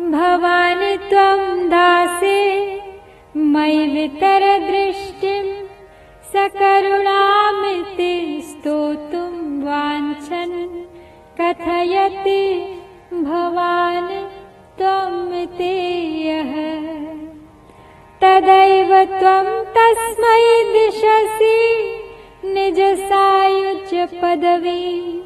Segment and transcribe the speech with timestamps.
[0.00, 2.80] भवानि त्वं दासे
[3.36, 5.66] मयि वितरदृष्टिं
[6.32, 10.84] सकरुणामिति स्तोतुं वाञ्छन्।
[11.40, 12.74] कथयति
[13.12, 14.28] भवान्
[14.78, 16.52] त्वमिति यः।
[18.20, 21.88] तदैव त्वं तस्मै दिशसि
[22.44, 25.22] निजसायुज्य पदवी।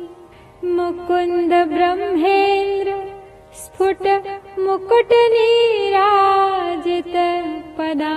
[0.65, 2.60] मुकुन्द ब्रह्मेन्द्र
[3.81, 4.07] स्फुट
[4.59, 7.13] मुकुट नीराजित
[7.79, 8.17] पदा।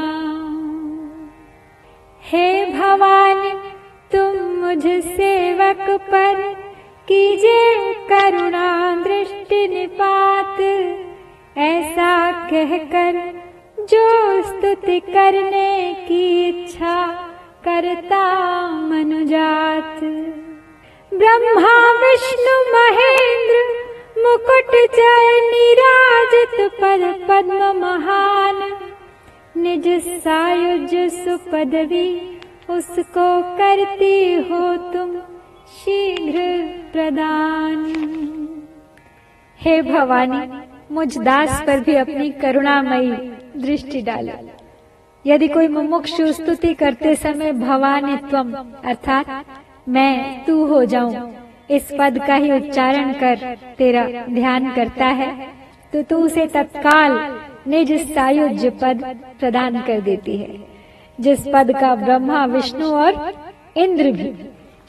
[2.21, 3.51] हे भवानी
[4.11, 6.41] तुम मुझ सेवक पर
[7.07, 7.61] कीजे
[8.09, 8.65] करुणा
[9.03, 10.59] दृष्टि निपात।
[11.57, 12.11] ऐसा
[12.49, 13.21] कहकर
[13.89, 14.03] जो
[14.43, 16.97] स्तुति करने की इच्छा
[17.65, 18.25] करता
[18.81, 20.03] मनुजात।
[21.11, 23.81] ब्रह्मा विष्णु महेंद्र
[24.23, 28.61] मुकुट जय निराजित पद पद्म महान।
[29.55, 29.87] निज
[30.19, 32.07] सायुज सुपदवी
[32.69, 33.25] उसको
[33.57, 35.11] करती हो तुम
[35.73, 36.45] शीघ्र
[36.93, 37.83] प्रदान।
[39.59, 40.41] हे भवानी,
[40.91, 43.11] मुझ दास पर भी अपनी करुणामयी
[43.57, 44.39] दृष्टि डालो।
[45.25, 48.53] यदि कोई मुमुक्षु स्तुति करते समय भवानी त्वम
[48.85, 49.45] अर्थात
[49.89, 55.31] मैं तू हो जाऊँ। इस पद का ही उच्चारण कर तेरा ध्यान करता है
[55.93, 57.17] तो तू उसे तत्काल
[57.67, 59.03] निज सायुज्य पद
[59.39, 60.57] प्रदान कर देती है।
[61.19, 63.33] जिस पद का ब्रह्मा, विष्णु और
[63.77, 64.33] इंद्र भी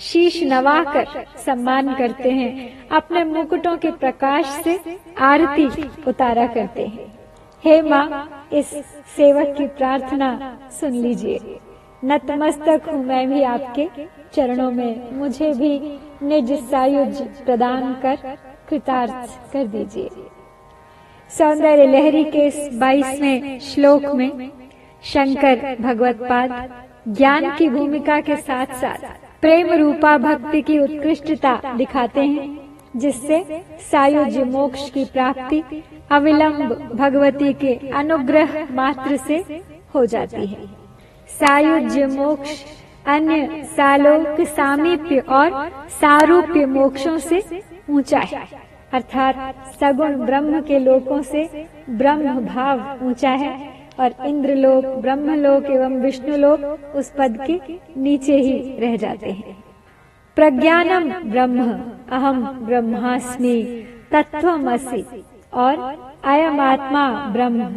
[0.01, 4.79] शीश नवाकर सम्मान करते हैं, अपने मुकुटों के प्रकाश से
[5.21, 5.67] आरती
[6.07, 7.13] उतारा करते हैं।
[7.65, 8.71] हे माँ, इस
[9.17, 11.59] सेवक की प्रार्थना सुन लीजिए।
[12.05, 13.89] नतमस्तक हूँ मैं भी आपके
[14.35, 15.79] चरणों में। मुझे भी
[16.23, 18.37] निज सायुज प्रदान कर
[18.69, 20.09] कृतार्थ कर दीजिए।
[21.31, 24.51] सौंदर्य लहरी के बाईसवें श्लोक में
[25.05, 26.71] शंकर भगवत पाद,
[27.09, 29.09] ज्ञान की भूमिका के साथ साथ
[29.41, 32.47] प्रेम रूपा भक्ति की उत्कृष्टता दिखाते हैं,
[32.97, 33.43] जिससे
[33.91, 35.63] सायुज मोक्ष की प्राप्ति
[36.11, 39.45] अविलंब भगवती के अनुग्रह मात्र से
[39.95, 40.84] हो जाती है।
[41.31, 42.65] सायुज्य मोक्ष
[43.07, 45.51] अन्य सालोक सामीप्य और
[45.91, 47.43] सारूप्य मोक्षों से
[47.91, 48.47] ऊँचा है।
[48.93, 49.37] अर्थात
[49.81, 53.53] सगुण ब्रह्म के लोकों से ब्रह्म भाव ऊँचा है
[54.01, 57.61] और इंद्रलोक, ब्रह्मलोक एवं विष्णुलोक उस पद के
[57.97, 59.57] नीचे ही रह जाते हैं।
[60.37, 61.73] प्रज्ञानम ब्रह्म,
[62.11, 63.63] अहम ब्रह्मास्मि
[64.13, 65.05] तत्वमसि
[65.55, 65.77] और
[66.25, 67.69] अयम आत्मा ब्रह्म।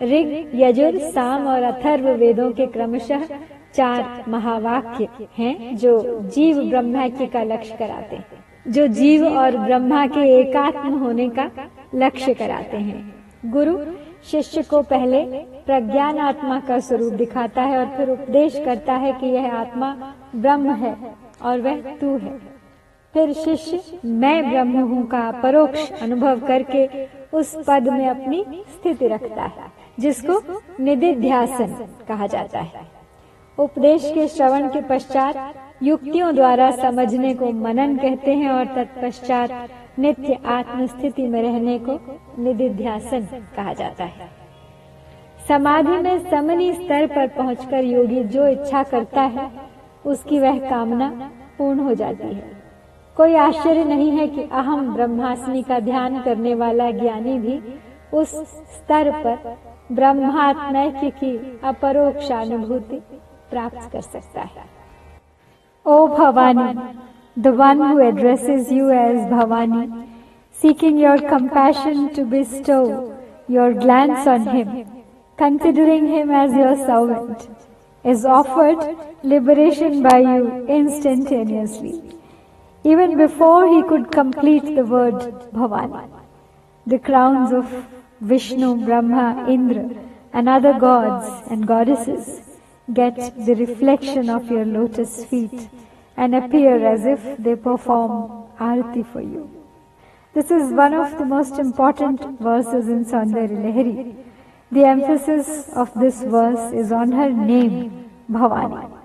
[0.00, 3.26] ऋग, यजुर, साम और अथर्व वेदों के क्रमशः
[3.74, 10.28] चार महावाक्य हैं जो जीव ब्रह्मैक्य का लक्ष्य कराते हैं, जो जीव और ब्रह्मा के
[10.40, 11.50] एकात्म होने का
[11.94, 13.76] लक्ष्य कराते हैं। गुरु,
[14.24, 15.22] शिष्य को पहले
[15.66, 19.92] प्रज्ञान आत्मा का स्वरूप दिखाता है और फिर उपदेश करता है कि यह आत्मा
[20.34, 20.96] ब्रह्म है
[21.42, 22.38] और वह तू है।
[23.14, 26.88] फिर शिष्य, मैं ब्रह्म हूँ का परोक्ष अनुभव करके
[27.36, 31.74] उस पद में अपनी स्थिति रखता है। जिसको निधिध्यासन
[32.08, 32.88] कहा जाता है।
[33.58, 39.68] उपदेश के श्रवण के पश्चात युक्तियों द्वारा समझने को मनन कहते हैं और तत्पश्चात
[39.98, 41.98] नित्य आत्म स्थिति में रहने को
[42.42, 44.28] निधिध्यासन कहा जाता है।
[45.48, 49.50] समाधि में समनी स्तर पर पहुंचकर योगी जो इच्छा करता है,
[50.06, 51.08] उसकी वह कामना
[51.58, 52.60] पूर्ण हो जाती है।
[53.16, 57.60] कोई आश्चर्य नहीं है कि अहम ब्रह्मास्मि का ध्यान करने वाला ज्ञानी भी
[58.12, 58.30] उस
[58.74, 59.56] स्तर पर
[59.92, 61.36] ब्रह्मात्मक की
[61.68, 63.00] अपरोक्ष अनुभूति
[63.50, 64.64] प्राप्त कर सकता है।
[65.86, 66.72] O Bhavani
[67.36, 69.86] the one address addresses you as Bhavani
[70.62, 72.80] seeking your compassion to bestow
[73.50, 74.68] your glance on him
[75.38, 77.48] considering him as your servant
[78.04, 80.46] is offered liberation by you
[80.76, 82.00] instantaneously
[82.84, 86.08] even before he could complete the word Bhavani
[86.86, 89.88] the crowns of Vishnu, Brahma, Indra,
[90.32, 92.42] and other gods and goddesses
[92.92, 95.68] get the reflection of your lotus feet
[96.16, 99.48] and appear as if they perform arati for you.
[100.34, 104.14] This is one of the most important verses in Saundarya Lahiri.
[104.70, 108.98] The emphasis of this verse is on her name, Bhavani.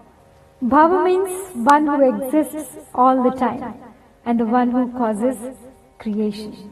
[0.63, 3.73] Bhava means one who exists all the time
[4.25, 5.37] and the one who causes
[5.99, 6.71] creation.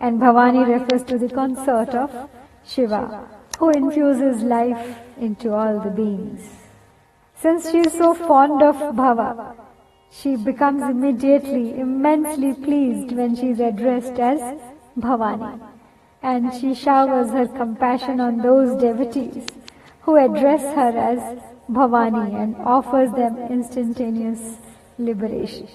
[0.00, 2.28] And Bhavani refers to the consort of
[2.64, 3.28] Shiva,
[3.58, 6.42] who infuses life into all the beings.
[7.34, 9.54] Since she is so fond of Bhava,
[10.10, 14.40] she becomes immediately immensely pleased when she is addressed as
[14.98, 15.60] Bhavani.
[16.22, 19.46] and she showers her compassion on those devotees
[20.02, 21.20] who address her as
[21.70, 24.56] Bhavani and offers them instantaneous
[24.98, 25.68] liberation.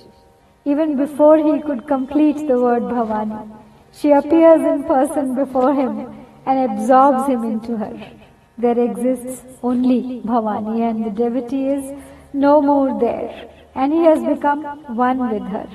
[0.65, 3.49] Even before he could complete the word Bhavani,
[3.93, 8.11] she appears in person before him and absorbs him into her.
[8.57, 11.93] There exists only Bhavani and the devotee is
[12.33, 14.63] no more there and he has become
[14.95, 15.67] one with her.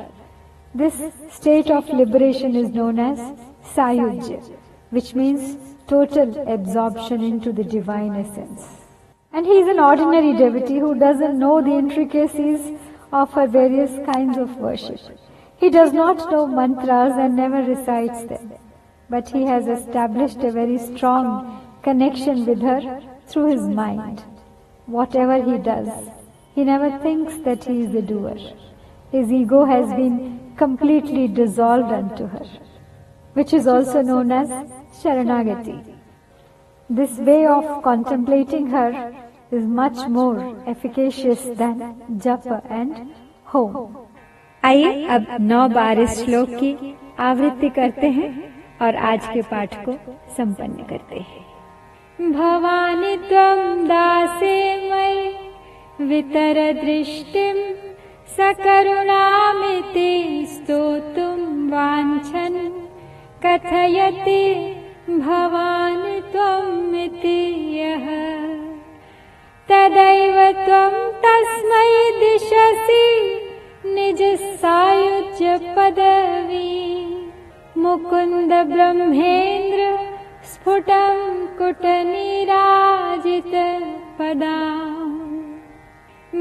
[0.75, 0.95] This
[1.31, 3.19] state of liberation is known as
[3.75, 4.41] Sayujya,
[4.91, 8.67] which means total absorption into the divine essence.
[9.33, 12.79] And he is an ordinary devotee who doesn't know the intricacies
[13.13, 15.01] of her various kinds of worship.
[15.59, 18.53] He does not know mantras and never recites them,
[19.09, 24.23] but he has established a very strong connection with her through his mind.
[24.87, 25.89] Whatever he does,
[26.55, 28.37] he never thinks that he is the doer.
[29.11, 32.47] His ego has been completely dissolved unto her,
[33.33, 34.49] which is also known as
[35.03, 35.97] Sharanagati.
[36.89, 39.15] This way of contemplating her
[39.51, 41.81] is much more efficacious than
[42.19, 43.15] japa and
[43.45, 44.06] home.
[44.67, 49.93] आइए, अब नौ बार इस श्लोक की आवृत्ति करते हैं और आज के पाठ को
[50.37, 57.75] संपन्न करते हैं। भवानी त्वं दासे मयि वितर दृष्टिम्
[58.37, 62.71] सकरुणामिति स्तोतुं वाञ्छन्।
[63.47, 64.75] कथयति
[65.11, 68.07] भवान् त्वमिति यः।
[69.69, 70.76] तदैव त्वं
[78.07, 79.99] मुकुन्द ब्रह्मेन्द्र
[80.45, 83.55] स्फुटं कुटनिराजित
[84.19, 84.59] पदा।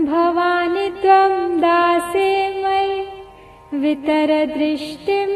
[0.03, 2.29] भवानि त्वं दासे
[2.63, 5.31] मयि वितरदृष्टिं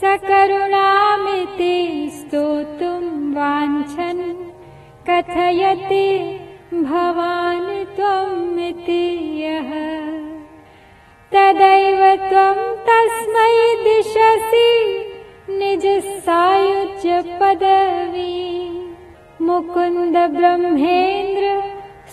[0.00, 1.76] सकरुणामिति
[2.14, 4.22] स्तोतुं वाञ्छन्।
[5.08, 6.08] कथयति
[6.74, 9.04] भवान् त्वमिति
[9.42, 9.72] यः।
[11.32, 15.05] तदैव त्वं तस्मै दिशसि
[15.50, 18.32] निजसायुज्य पदवी।
[19.42, 21.44] मुकुन्द ब्रह्मेन्द्र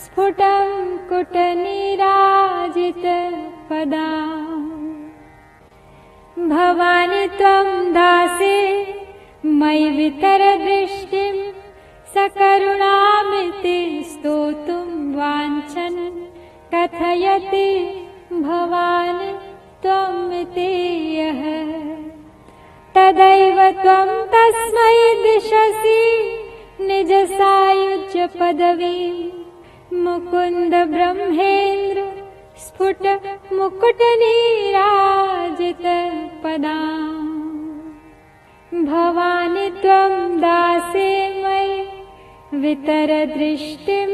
[0.03, 0.67] स्फुटं
[1.09, 3.01] कुटनिराजित
[3.69, 4.09] पदा।
[6.47, 8.59] भवानि त्वं दासे
[9.45, 11.35] मयि वितरदृष्टिं
[12.13, 15.99] सकरुणामिति स्तोतुं वाञ्छन्।
[16.73, 17.69] कथयति
[18.31, 19.27] भवान्
[19.83, 20.71] त्वमिति
[21.17, 21.41] यः
[23.13, 24.93] तदैव त्वं तस्मै
[25.23, 25.99] दिशसि।
[26.81, 29.15] निजसायुज्य पदवीं
[30.03, 32.05] मुकुन्द ब्रह्मेन्द्र
[32.57, 33.03] स्फुट
[33.53, 34.25] मुकुटनीराजित
[36.43, 36.79] पदा।
[38.89, 41.09] भवानि त्वं दासे
[41.43, 41.77] मयि
[42.63, 44.09] वितरदृष्टिं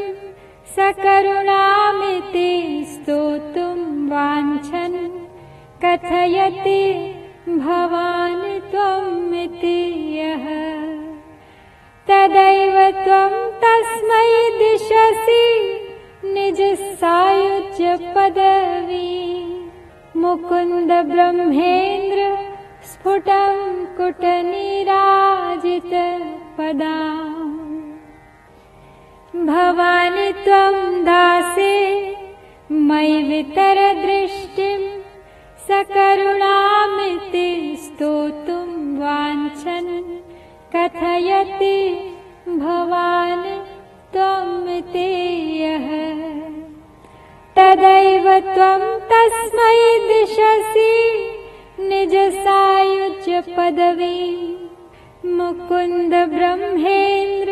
[0.75, 2.51] सकरुणामिति
[2.89, 3.79] स्तोतुं
[4.11, 4.99] वाञ्छन्।
[5.85, 6.83] कथयति
[7.57, 9.79] भवान् त्वमिति
[10.17, 10.45] यः।
[12.09, 14.27] तदैव त्वं तस्मै
[14.59, 15.45] दिशसि
[16.33, 19.09] निजसायुज्य पदवी
[20.21, 22.27] मुकुन्द ब्रह्मेन्द्र
[22.91, 23.55] स्फुटं
[23.97, 25.93] कुटनिराजित
[26.57, 26.97] पदा
[29.49, 31.75] भवानि त्वं दासे
[32.87, 34.88] मयि वितरदृष्टिं
[35.79, 37.49] सकरुणामिति
[37.83, 38.69] स्तोतुं
[39.01, 39.91] वाञ्छन्।
[40.73, 41.77] कथयति
[42.63, 43.45] भवान्
[44.13, 45.11] त्वमिति
[45.61, 45.87] यः
[47.57, 49.77] तदैव त्वं तस्मै
[50.09, 50.91] दिशसि
[51.89, 54.19] निजसायुज्य पदवी
[55.37, 57.49] मुकुन्द ब्रह्मेन्द्र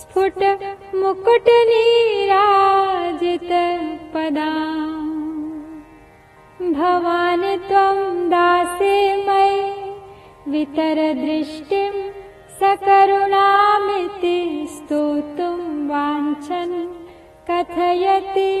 [0.00, 0.40] स्फुट
[1.04, 1.60] मुकुटनीराजित
[4.14, 4.50] पदा
[6.72, 7.98] भवानि त्वं
[8.30, 8.94] दासे
[9.26, 9.62] मयि
[10.52, 11.92] वितरदृष्टिं
[12.60, 14.38] सकरुणामिति
[14.70, 16.76] स्तोतुं वाञ्छन्
[17.50, 18.52] कथयति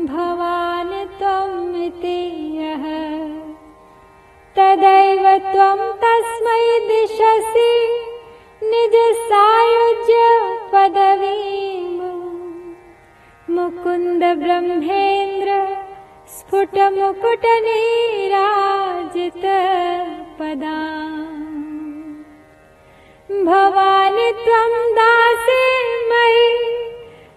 [0.00, 2.18] भवान् त्वमिति
[2.58, 2.84] यः।
[4.56, 7.72] तदैव त्वं तस्मै दिशसि
[8.70, 10.20] निजसायुज्य
[10.72, 11.98] पदवीं।
[13.54, 15.03] मुकुन्द ब्रह्मेन्द्र
[16.54, 19.44] स्फुटमुकुटनीराजित
[20.38, 20.80] पदा
[23.44, 25.64] भवानि त्वं दासे
[26.10, 26.46] मयि